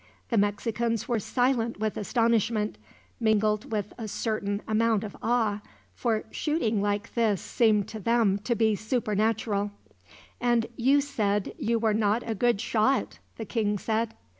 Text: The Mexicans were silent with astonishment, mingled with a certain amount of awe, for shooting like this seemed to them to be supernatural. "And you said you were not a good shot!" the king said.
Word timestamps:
The 0.29 0.37
Mexicans 0.39 1.07
were 1.07 1.19
silent 1.19 1.79
with 1.79 1.95
astonishment, 1.95 2.79
mingled 3.19 3.71
with 3.71 3.93
a 3.99 4.07
certain 4.07 4.63
amount 4.67 5.03
of 5.03 5.15
awe, 5.21 5.61
for 5.93 6.23
shooting 6.31 6.81
like 6.81 7.13
this 7.13 7.39
seemed 7.39 7.87
to 7.89 7.99
them 7.99 8.39
to 8.39 8.55
be 8.55 8.75
supernatural. 8.75 9.69
"And 10.39 10.65
you 10.75 11.01
said 11.01 11.53
you 11.59 11.77
were 11.77 11.93
not 11.93 12.27
a 12.27 12.33
good 12.33 12.59
shot!" 12.61 13.19
the 13.37 13.45
king 13.45 13.77
said. 13.77 14.15